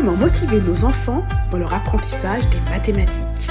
[0.00, 3.50] Comment motiver nos enfants dans leur apprentissage des mathématiques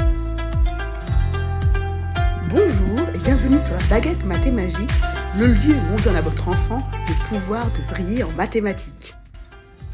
[2.49, 4.89] Bonjour et bienvenue sur la baguette mathémagique,
[5.37, 9.13] le lieu où on donne à votre enfant le pouvoir de briller en mathématiques.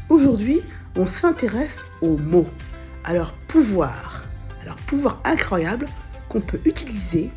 [0.08, 0.62] Aujourd'hui,
[0.96, 2.48] on s'intéresse aux mots,
[3.04, 4.24] à leur pouvoir,
[4.62, 5.86] à leur pouvoir incroyable
[6.30, 7.30] qu'on peut utiliser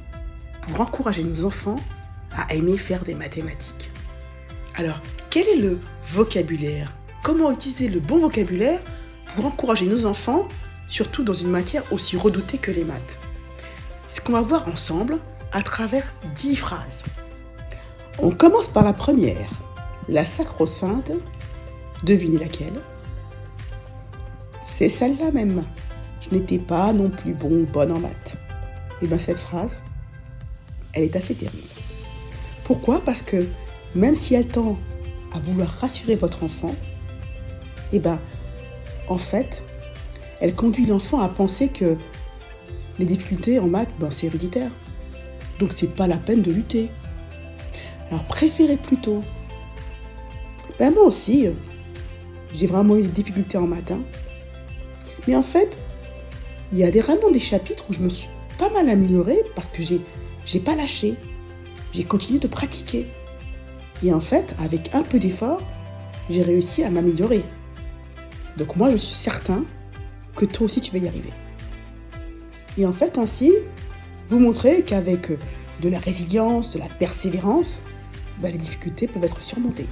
[0.61, 1.81] pour encourager nos enfants
[2.37, 3.91] à aimer faire des mathématiques.
[4.75, 5.77] Alors, quel est le
[6.09, 6.93] vocabulaire?
[7.21, 8.79] Comment utiliser le bon vocabulaire
[9.35, 10.47] pour encourager nos enfants,
[10.87, 13.19] surtout dans une matière aussi redoutée que les maths
[14.07, 15.19] C'est ce qu'on va voir ensemble
[15.51, 17.03] à travers 10 phrases.
[18.19, 19.49] On commence par la première,
[20.07, 21.11] la sacro-sainte.
[22.03, 22.79] Devinez laquelle?
[24.61, 25.63] C'est celle-là même.
[26.21, 28.33] Je n'étais pas non plus bon bonne en maths.
[29.01, 29.71] Et eh bien cette phrase,
[30.93, 31.67] elle est assez terrible.
[32.65, 33.01] Pourquoi?
[33.03, 33.45] Parce que
[33.95, 34.77] même si elle tend
[35.33, 36.75] à vouloir rassurer votre enfant,
[37.93, 38.19] eh ben,
[39.09, 39.63] en fait,
[40.39, 41.97] elle conduit l'enfant à penser que
[42.99, 44.71] les difficultés en maths, ben, c'est héréditaire.
[45.59, 46.89] Donc c'est pas la peine de lutter.
[48.09, 49.21] Alors préférez plutôt.
[50.77, 51.47] Ben moi aussi,
[52.53, 53.91] j'ai vraiment eu des difficultés en maths.
[53.91, 54.01] Hein.
[55.27, 55.77] Mais en fait,
[56.71, 59.83] il y a vraiment des chapitres où je me suis pas mal améliorée parce que
[59.83, 59.99] j'ai,
[60.45, 61.15] j'ai pas lâché.
[61.93, 63.07] J'ai continué de pratiquer.
[64.03, 65.61] Et en fait, avec un peu d'effort,
[66.29, 67.43] j'ai réussi à m'améliorer.
[68.59, 69.63] Donc moi, je suis certain
[70.35, 71.31] que toi aussi, tu vas y arriver.
[72.77, 73.53] Et en fait, ainsi,
[74.29, 75.31] vous montrez qu'avec
[75.81, 77.81] de la résilience, de la persévérance,
[78.39, 79.87] bah, les difficultés peuvent être surmontées.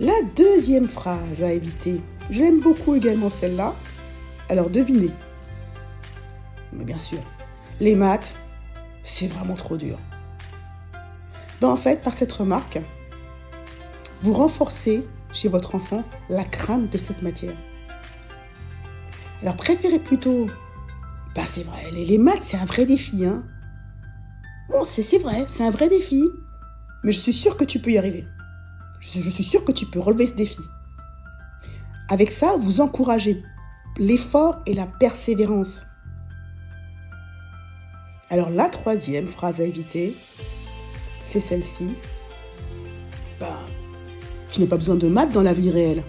[0.00, 3.74] La deuxième phrase à éviter, j'aime beaucoup également celle-là.
[4.48, 5.10] Alors devinez.
[6.72, 7.18] Mais bien sûr,
[7.80, 8.34] les maths,
[9.04, 9.98] c'est vraiment trop dur.
[11.60, 12.80] Ben, en fait, par cette remarque,
[14.22, 17.56] vous renforcez chez votre enfant la crainte de cette matière.
[19.42, 20.46] Alors préférez plutôt,
[21.34, 23.24] bah c'est vrai, les, maths c'est un vrai défi.
[23.24, 23.44] Hein.
[24.70, 26.24] Bon, c'est vrai, c'est un vrai défi.
[27.04, 28.24] Mais je suis sûre que tu peux y arriver.
[29.00, 30.62] Je, je suis sûre que tu peux relever ce défi.
[32.08, 33.42] Avec ça, vous encouragez
[33.98, 35.86] l'effort et la persévérance.
[38.30, 40.16] Alors la troisième phrase à éviter,
[41.20, 41.88] c'est celle-ci.
[44.56, 46.02] Je n'ai pas besoin de maths dans la vie réelle.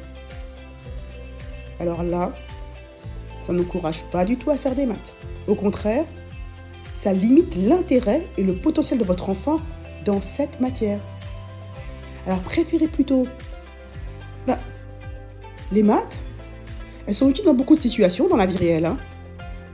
[1.81, 2.33] Alors là,
[3.45, 5.15] ça n'encourage pas du tout à faire des maths.
[5.47, 6.05] Au contraire,
[7.01, 9.57] ça limite l'intérêt et le potentiel de votre enfant
[10.05, 11.01] dans cette matière.
[12.25, 13.27] Alors préférez plutôt
[14.45, 14.57] bah,
[15.73, 16.23] les maths.
[17.05, 18.97] Elles sont utiles dans beaucoup de situations dans la vie réelle, hein.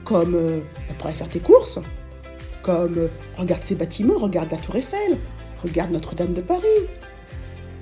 [0.02, 0.60] comme euh,
[0.98, 1.78] pour aller faire tes courses,
[2.62, 3.08] comme euh,
[3.38, 5.16] regarde ces bâtiments, regarde la Tour Eiffel,
[5.62, 6.66] regarde Notre-Dame de Paris,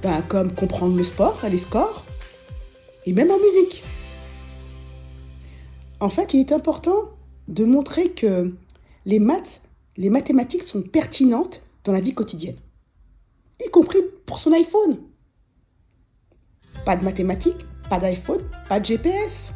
[0.02, 2.04] ben, comme comprendre le sport, les scores,
[3.06, 3.84] et même en musique.
[6.00, 7.10] En fait, il est important
[7.46, 8.52] de montrer que
[9.06, 12.56] les mathématiques sont pertinentes dans la vie quotidienne,
[13.64, 14.98] y compris pour son iPhone.
[16.84, 19.52] Pas de mathématiques, pas d'iPhone, pas de GPS.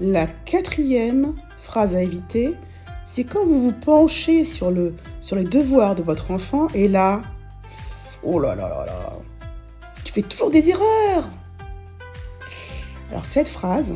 [0.00, 2.56] La quatrième phrase à éviter,
[3.06, 7.22] c'est quand vous vous penchez sur, le, sur les devoirs de votre enfant et là,
[8.22, 9.12] Oh là là là là.
[10.04, 11.28] Tu fais toujours des erreurs.
[13.10, 13.94] Alors cette phrase,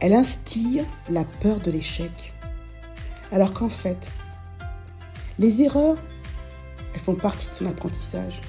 [0.00, 2.32] elle instille la peur de l'échec.
[3.32, 3.98] Alors qu'en fait,
[5.38, 5.96] les erreurs,
[6.94, 8.40] elles font partie de son apprentissage.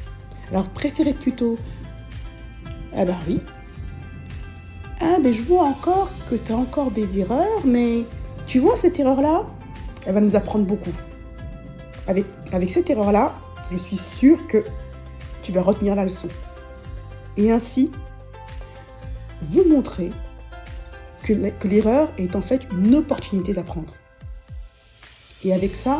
[0.52, 1.58] Alors préférez plutôt,
[2.96, 3.42] ah ben oui,
[5.02, 8.06] ah ben je vois encore que tu as encore des erreurs, mais
[8.48, 9.46] tu vois cette erreur-là,
[10.06, 10.94] elle va nous apprendre beaucoup.
[12.08, 13.36] Avec, avec cette erreur-là,
[13.72, 14.64] je suis sûre que
[15.44, 16.28] tu vas retenir la leçon.
[17.38, 17.92] Et ainsi,
[19.42, 20.12] vous montrer
[21.24, 21.34] que,
[21.68, 23.94] l'erreur est en fait une opportunité d'apprendre.
[25.44, 26.00] Et avec ça,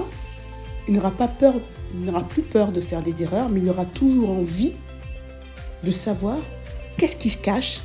[0.88, 1.54] il n'aura pas peur,
[1.94, 4.74] il n'aura plus peur de faire des erreurs, mais il aura toujours envie
[5.84, 6.38] de savoir
[6.98, 7.80] qu'est-ce qui se cache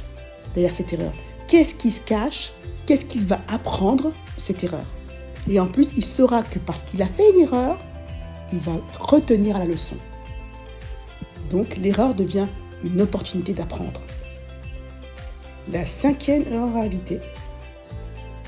[0.55, 1.13] derrière cette erreur.
[1.47, 2.53] Qu'est-ce qui se cache?
[2.87, 4.85] Qu'est-ce qu'il va apprendre cette erreur?
[5.49, 7.79] Et en plus, il saura que parce qu'il a fait une erreur,
[8.59, 9.97] va retenir la leçon.
[11.51, 12.47] Donc l'erreur devient
[12.85, 14.01] une opportunité d'apprendre.
[15.73, 17.21] La cinquième erreur à éviter,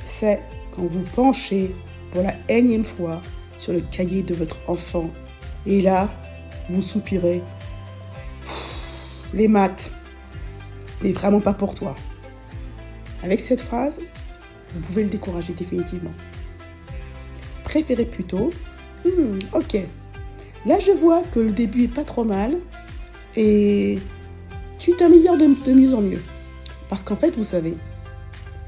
[0.04, 1.74] c'est quand vous penchez
[2.12, 3.22] pour la énième fois
[3.58, 5.10] sur le cahier de votre enfant
[5.66, 6.10] et là,
[6.68, 7.42] vous soupirez.
[9.34, 9.90] Les maths,
[11.02, 11.94] n'est vraiment pas pour toi.
[13.22, 13.98] Avec cette phrase,
[14.74, 16.12] vous pouvez le décourager définitivement.
[17.64, 18.50] Préférez plutôt
[19.06, 19.76] Hmm, ok.
[20.66, 22.56] Là, je vois que le début est pas trop mal
[23.36, 23.98] et
[24.78, 26.22] tu t'améliores de, de mieux en mieux.
[26.88, 27.76] Parce qu'en fait, vous savez,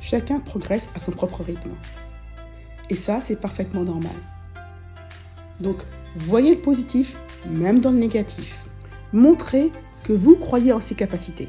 [0.01, 1.71] chacun progresse à son propre rythme.
[2.91, 4.15] Et ça, c'est parfaitement normal.
[5.61, 5.83] Donc,
[6.15, 7.17] voyez le positif,
[7.51, 8.69] même dans le négatif.
[9.13, 9.73] Montrez
[10.05, 11.49] que vous croyez en ses capacités.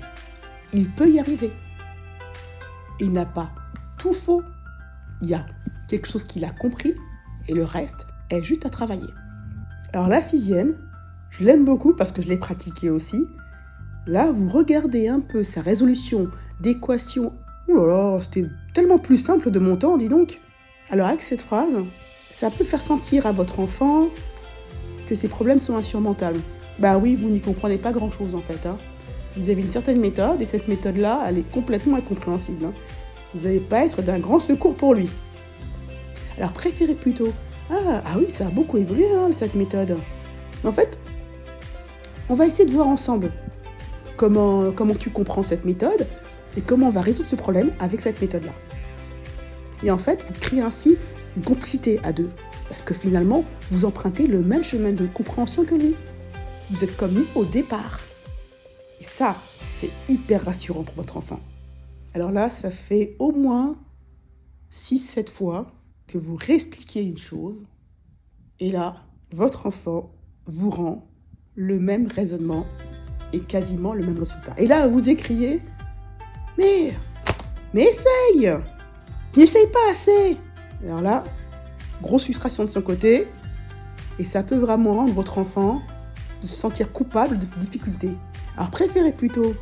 [0.73, 1.51] Il peut y arriver.
[2.99, 3.51] Il n'a pas
[3.97, 4.41] tout faux.
[5.21, 5.45] Il y a
[5.87, 6.93] quelque chose qu'il a compris
[7.47, 9.09] et le reste est juste à travailler.
[9.93, 10.75] Alors la sixième,
[11.31, 13.27] je l'aime beaucoup parce que je l'ai pratiquée aussi.
[14.07, 16.29] Là, vous regardez un peu sa résolution
[16.59, 17.33] d'équation.
[17.67, 20.41] Oh là là, c'était tellement plus simple de mon temps, dis donc.
[20.89, 21.73] Alors avec cette phrase,
[22.31, 24.07] ça peut faire sentir à votre enfant
[25.07, 26.39] que ses problèmes sont insurmontables.
[26.79, 28.65] Bah oui, vous n'y comprenez pas grand-chose en fait.
[28.65, 28.77] Hein.
[29.37, 32.65] Vous avez une certaine méthode et cette méthode-là, elle est complètement incompréhensible.
[32.65, 32.73] Hein.
[33.33, 35.09] Vous n'allez pas être d'un grand secours pour lui.
[36.37, 37.33] Alors préférez plutôt
[37.69, 39.97] ah, ah oui, ça a beaucoup évolué hein, cette méthode.
[40.63, 40.97] En fait,
[42.27, 43.31] on va essayer de voir ensemble
[44.17, 46.07] comment, comment tu comprends cette méthode
[46.57, 48.53] et comment on va résoudre ce problème avec cette méthode-là.
[49.83, 50.97] Et en fait, vous créez ainsi
[51.37, 52.29] une complicité à deux.
[52.67, 55.95] Parce que finalement, vous empruntez le même chemin de compréhension que lui.
[56.69, 57.99] Vous êtes comme lui au départ.
[58.99, 59.35] Et ça,
[59.75, 61.39] c'est hyper rassurant pour votre enfant.
[62.13, 63.75] Alors là, ça fait au moins
[64.71, 65.67] 6-7 fois
[66.09, 67.63] que vous réexpliquez une chose.
[68.59, 68.95] Et là,
[69.31, 70.11] votre enfant
[70.47, 71.07] vous rend
[71.55, 72.65] le même raisonnement
[73.31, 74.55] et quasiment le même résultat.
[74.57, 75.61] Et là, vous écriez
[76.57, 76.93] Mais,
[77.73, 78.49] mais essaye
[79.37, 80.37] N'essaye pas assez
[80.83, 81.23] Alors là,
[82.01, 83.27] grosse frustration de son côté.
[84.17, 85.81] Et ça peut vraiment rendre votre enfant
[86.41, 88.11] de se sentir coupable de ses difficultés.
[88.57, 89.53] Alors préférez plutôt,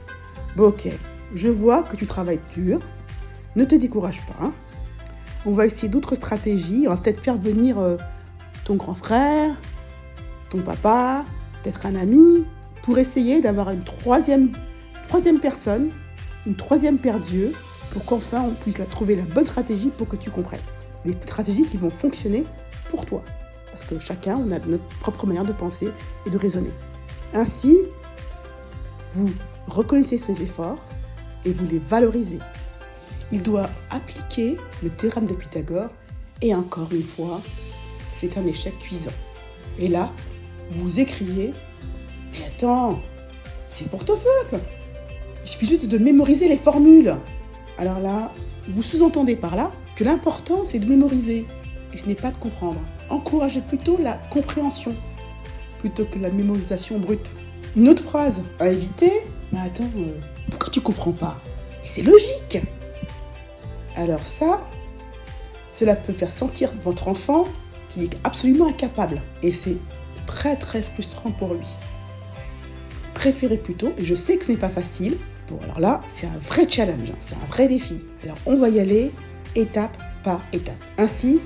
[0.55, 0.87] bon ok,
[1.35, 2.79] je vois que tu travailles dur,
[3.55, 4.51] ne te décourage pas.
[5.45, 7.97] On va essayer d'autres stratégies, on va peut-être faire venir euh,
[8.65, 9.55] ton grand frère,
[10.49, 11.23] ton papa,
[11.63, 12.45] peut-être un ami,
[12.83, 14.51] pour essayer d'avoir une troisième,
[15.41, 15.89] personne,
[16.45, 17.53] une troisième paire d'yeux,
[17.91, 20.59] pour qu'enfin on puisse trouver la bonne stratégie pour que tu comprennes.
[21.05, 22.43] Les stratégies qui vont fonctionner
[22.89, 23.23] pour toi.
[23.71, 25.89] Parce que chacun, on a notre propre manière de penser
[26.25, 26.71] et de raisonner.
[27.33, 27.77] Ainsi,
[29.13, 29.29] vous
[29.67, 30.79] reconnaissez ces efforts
[31.45, 32.39] et vous les valorisez.
[33.31, 35.89] Il doit appliquer le théorème de Pythagore
[36.41, 37.41] et encore une fois,
[38.19, 39.11] c'est un échec cuisant.
[39.79, 40.11] Et là,
[40.71, 41.53] vous écriez
[42.31, 42.99] Mais attends,
[43.69, 44.59] c'est pourtant simple
[45.43, 47.15] Il suffit juste de mémoriser les formules.
[47.77, 48.31] Alors là,
[48.69, 51.45] vous sous-entendez par là que l'important c'est de mémoriser
[51.93, 52.79] et ce n'est pas de comprendre.
[53.09, 54.95] Encouragez plutôt la compréhension
[55.79, 57.29] plutôt que la mémorisation brute.
[57.75, 59.11] Une autre phrase à éviter
[59.51, 60.17] Mais attends, euh,
[60.49, 61.39] pourquoi tu comprends pas?
[61.83, 62.59] C'est logique
[63.97, 64.61] Alors ça,
[65.73, 67.45] cela peut faire sentir votre enfant
[67.89, 69.77] qu'il est absolument incapable et c'est
[70.27, 71.67] très très frustrant pour lui.
[73.15, 75.17] Préférez plutôt, et je sais que ce n'est pas facile,
[75.49, 77.99] bon alors là c'est un vrai challenge, hein, c'est un vrai défi.
[78.23, 79.11] Alors on va y aller
[79.55, 80.77] étape par étape.
[80.99, 81.41] Ainsi,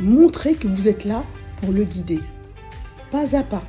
[0.00, 1.24] montrez que vous êtes là
[1.62, 2.18] pour le guider,
[3.12, 3.62] pas à pas.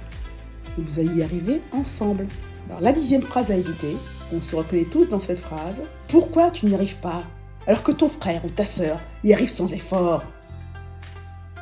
[0.79, 2.25] vous allez y arriver ensemble.
[2.69, 3.95] Alors la dixième phrase à éviter,
[4.33, 5.83] on se reconnaît tous dans cette phrase.
[6.07, 7.23] Pourquoi tu n'y arrives pas?
[7.69, 10.23] Alors que ton frère ou ta sœur y arrive sans effort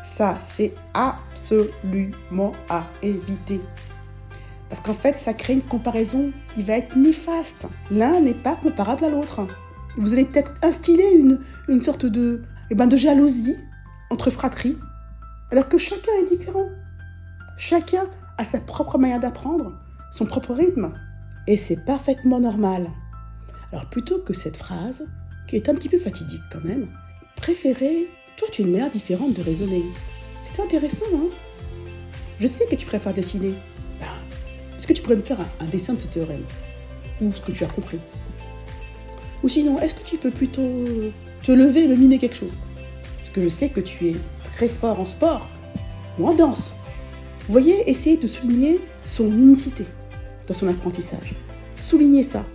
[0.05, 3.59] Ça, c'est absolument à éviter.
[4.69, 7.65] Parce qu'en fait, ça crée une comparaison qui va être néfaste.
[7.91, 9.45] L'un n'est pas comparable à l'autre.
[9.97, 13.57] Vous allez peut-être instiller une, une sorte de, eh ben, de jalousie
[14.09, 14.77] entre fratries,
[15.51, 16.69] alors que chacun est différent.
[17.57, 18.05] Chacun
[18.37, 19.73] a sa propre manière d'apprendre,
[20.11, 20.93] son propre rythme.
[21.47, 22.91] Et c'est parfaitement normal.
[23.73, 25.03] Alors plutôt que cette phrase,
[25.47, 26.87] qui est un petit peu fatidique quand même,
[27.35, 29.83] préférez toute une manière différente de raisonner.
[30.45, 31.29] C'est intéressant, hein
[32.39, 33.53] Je sais que tu préfères dessiner.
[33.99, 34.07] Ben,
[34.77, 36.43] est-ce que tu pourrais me faire un, dessin de ce théorème?
[37.21, 37.99] Ou ce que tu as compris?
[39.43, 40.83] Ou sinon, est-ce que tu peux plutôt
[41.43, 42.57] te lever et me miner quelque chose?
[43.17, 45.47] Parce que je sais que tu es très fort en sport
[46.19, 46.75] ou en danse.
[47.49, 49.85] Voyez, essayez de souligner son unicité
[50.47, 51.33] dans son apprentissage.
[51.75, 52.45] Soulignez ça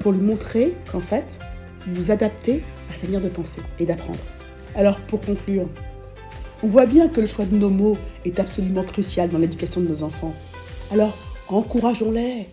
[0.00, 1.38] pour lui montrer qu'en fait,
[1.86, 4.20] vous adaptez à sa manière de penser et d'apprendre.
[4.74, 5.68] Alors pour conclure,
[6.62, 9.88] on voit bien que le choix de nos mots est absolument crucial dans l'éducation de
[9.88, 10.34] nos enfants.
[10.90, 11.16] Alors
[11.48, 12.48] encourageons-les,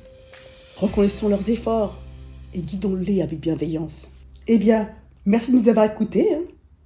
[0.78, 1.98] reconnaissons leurs efforts
[2.54, 4.10] et guidons-les avec bienveillance.
[4.48, 4.90] Eh bien,
[5.26, 6.42] merci de nous avoir écoutés hein,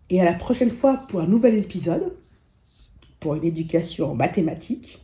[0.09, 2.13] et à la prochaine fois pour un nouvel épisode
[3.19, 4.99] pour une éducation mathématique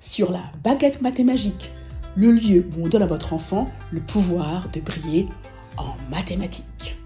[0.00, 1.70] sur la baguette mathématique
[2.16, 5.28] le lieu où on donne à votre enfant le pouvoir de briller
[5.76, 7.01] en mathématiques.